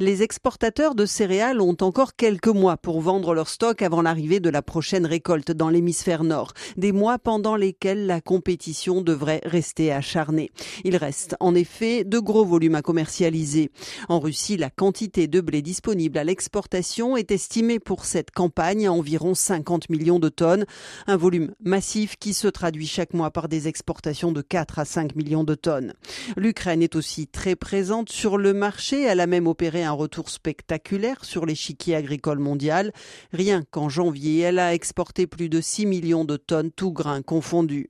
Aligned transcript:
Les 0.00 0.24
exportateurs 0.24 0.96
de 0.96 1.06
céréales 1.06 1.60
ont 1.60 1.76
encore 1.80 2.16
quelques 2.16 2.48
mois 2.48 2.76
pour 2.76 3.00
vendre 3.00 3.32
leur 3.32 3.48
stock 3.48 3.80
avant 3.80 4.02
l'arrivée 4.02 4.40
de 4.40 4.50
la 4.50 4.60
prochaine 4.60 5.06
récolte 5.06 5.52
dans 5.52 5.68
l'hémisphère 5.68 6.24
nord, 6.24 6.52
des 6.76 6.90
mois 6.90 7.20
pendant 7.20 7.54
lesquels 7.54 8.06
la 8.06 8.20
compétition 8.20 9.02
devrait 9.02 9.40
rester 9.44 9.92
acharnée. 9.92 10.50
Il 10.82 10.96
reste 10.96 11.36
en 11.38 11.54
effet 11.54 12.02
de 12.02 12.18
gros 12.18 12.44
volumes 12.44 12.74
à 12.74 12.82
commercialiser. 12.82 13.70
En 14.08 14.18
Russie, 14.18 14.56
la 14.56 14.68
quantité 14.68 15.28
de 15.28 15.40
blé 15.40 15.62
disponible 15.62 16.18
à 16.18 16.24
l'exportation 16.24 17.16
est 17.16 17.30
estimée 17.30 17.78
pour 17.78 18.04
cette 18.04 18.32
campagne 18.32 18.88
à 18.88 18.92
environ 18.92 19.36
50 19.36 19.90
millions 19.90 20.18
de 20.18 20.28
tonnes, 20.28 20.64
un 21.06 21.16
volume 21.16 21.54
massif 21.62 22.16
qui 22.16 22.34
se 22.34 22.48
traduit 22.48 22.88
chaque 22.88 23.14
mois 23.14 23.30
par 23.30 23.46
des 23.46 23.68
exportations 23.68 24.32
de 24.32 24.42
4 24.42 24.80
à 24.80 24.86
5 24.86 25.14
millions 25.14 25.44
de 25.44 25.54
tonnes. 25.54 25.94
L'Ukraine 26.36 26.82
est 26.82 26.96
aussi 26.96 27.28
très 27.28 27.54
présente 27.54 28.10
sur 28.10 28.38
le 28.38 28.54
marché, 28.54 29.00
elle 29.04 29.20
a 29.20 29.28
même 29.28 29.46
opéré 29.46 29.83
un 29.84 29.92
retour 29.92 30.30
spectaculaire 30.30 31.24
sur 31.24 31.46
l'échiquier 31.46 31.96
agricole 31.96 32.38
mondial. 32.38 32.92
Rien 33.32 33.62
qu'en 33.70 33.88
janvier, 33.88 34.40
elle 34.40 34.58
a 34.58 34.74
exporté 34.74 35.26
plus 35.26 35.48
de 35.48 35.60
6 35.60 35.86
millions 35.86 36.24
de 36.24 36.36
tonnes, 36.36 36.70
tout 36.70 36.92
grains 36.92 37.22
confondus. 37.22 37.88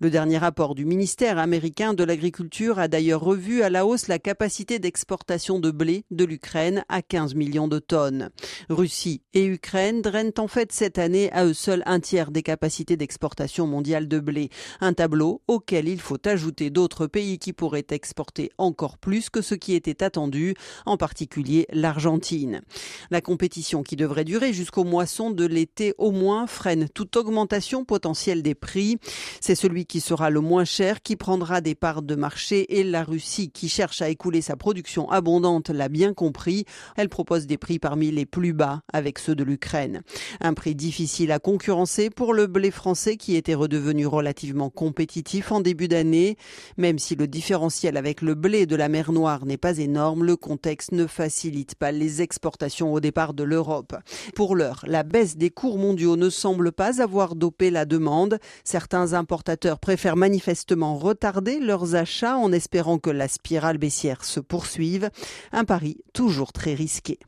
Le 0.00 0.10
dernier 0.10 0.38
rapport 0.38 0.74
du 0.74 0.84
ministère 0.84 1.38
américain 1.38 1.94
de 1.94 2.04
l'Agriculture 2.04 2.78
a 2.78 2.88
d'ailleurs 2.88 3.20
revu 3.20 3.62
à 3.62 3.70
la 3.70 3.86
hausse 3.86 4.08
la 4.08 4.18
capacité 4.18 4.78
d'exportation 4.78 5.58
de 5.58 5.70
blé 5.70 6.04
de 6.10 6.24
l'Ukraine 6.24 6.84
à 6.88 7.02
15 7.02 7.34
millions 7.34 7.68
de 7.68 7.78
tonnes. 7.78 8.30
Russie 8.68 9.22
et 9.34 9.44
Ukraine 9.44 10.02
drainent 10.02 10.32
en 10.38 10.48
fait 10.48 10.72
cette 10.72 10.98
année 10.98 11.32
à 11.32 11.44
eux 11.44 11.54
seuls 11.54 11.82
un 11.86 12.00
tiers 12.00 12.30
des 12.30 12.42
capacités 12.42 12.96
d'exportation 12.96 13.66
mondiale 13.66 14.08
de 14.08 14.20
blé. 14.20 14.50
Un 14.80 14.92
tableau 14.92 15.42
auquel 15.48 15.88
il 15.88 16.00
faut 16.00 16.26
ajouter 16.26 16.70
d'autres 16.70 17.06
pays 17.06 17.38
qui 17.38 17.52
pourraient 17.52 17.86
exporter 17.90 18.50
encore 18.58 18.98
plus 18.98 19.30
que 19.30 19.42
ce 19.42 19.54
qui 19.54 19.74
était 19.74 20.02
attendu, 20.02 20.54
en 20.84 20.96
particulier 20.96 21.35
l'Argentine. 21.72 22.62
La 23.10 23.20
compétition 23.20 23.82
qui 23.82 23.96
devrait 23.96 24.24
durer 24.24 24.52
jusqu'au 24.52 24.84
moisson 24.84 25.30
de 25.30 25.44
l'été 25.44 25.94
au 25.98 26.10
moins 26.10 26.46
freine 26.46 26.88
toute 26.88 27.16
augmentation 27.16 27.84
potentielle 27.84 28.42
des 28.42 28.54
prix. 28.54 28.98
C'est 29.40 29.54
celui 29.54 29.86
qui 29.86 30.00
sera 30.00 30.30
le 30.30 30.40
moins 30.40 30.64
cher 30.64 31.02
qui 31.02 31.16
prendra 31.16 31.60
des 31.60 31.74
parts 31.74 32.02
de 32.02 32.14
marché 32.14 32.78
et 32.78 32.84
la 32.84 33.04
Russie 33.04 33.50
qui 33.50 33.68
cherche 33.68 34.02
à 34.02 34.08
écouler 34.08 34.40
sa 34.40 34.56
production 34.56 35.10
abondante 35.10 35.70
l'a 35.70 35.88
bien 35.88 36.14
compris. 36.14 36.64
Elle 36.96 37.08
propose 37.08 37.46
des 37.46 37.58
prix 37.58 37.78
parmi 37.78 38.10
les 38.10 38.26
plus 38.26 38.52
bas 38.52 38.80
avec 38.92 39.18
ceux 39.18 39.34
de 39.34 39.44
l'Ukraine. 39.44 40.02
Un 40.40 40.54
prix 40.54 40.74
difficile 40.74 41.32
à 41.32 41.38
concurrencer 41.38 42.10
pour 42.10 42.34
le 42.34 42.46
blé 42.46 42.70
français 42.70 43.16
qui 43.16 43.36
était 43.36 43.54
redevenu 43.54 44.06
relativement 44.06 44.70
compétitif 44.70 45.52
en 45.52 45.60
début 45.60 45.88
d'année. 45.88 46.36
Même 46.76 46.98
si 46.98 47.14
le 47.14 47.26
différentiel 47.26 47.96
avec 47.96 48.22
le 48.22 48.34
blé 48.34 48.66
de 48.66 48.76
la 48.76 48.88
mer 48.88 49.12
Noire 49.12 49.46
n'est 49.46 49.56
pas 49.56 49.78
énorme, 49.78 50.24
le 50.24 50.36
contexte 50.36 50.92
ne 50.92 51.06
facilite 51.06 51.25
facilite 51.26 51.74
pas 51.74 51.90
les 51.90 52.22
exportations 52.22 52.92
au 52.92 53.00
départ 53.00 53.34
de 53.34 53.42
l'Europe. 53.42 53.96
Pour 54.36 54.54
l'heure, 54.54 54.84
la 54.86 55.02
baisse 55.02 55.36
des 55.36 55.50
cours 55.50 55.76
mondiaux 55.76 56.14
ne 56.14 56.30
semble 56.30 56.70
pas 56.70 57.02
avoir 57.02 57.34
dopé 57.34 57.72
la 57.72 57.84
demande. 57.84 58.38
Certains 58.62 59.12
importateurs 59.12 59.80
préfèrent 59.80 60.14
manifestement 60.14 60.96
retarder 60.96 61.58
leurs 61.58 61.96
achats 61.96 62.36
en 62.36 62.52
espérant 62.52 63.00
que 63.00 63.10
la 63.10 63.26
spirale 63.26 63.76
baissière 63.76 64.22
se 64.24 64.38
poursuive. 64.38 65.10
Un 65.50 65.64
pari 65.64 65.96
toujours 66.12 66.52
très 66.52 66.74
risqué. 66.74 67.18